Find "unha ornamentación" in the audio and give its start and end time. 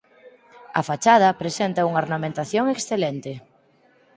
1.89-2.65